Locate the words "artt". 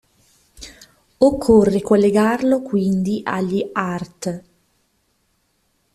3.71-4.43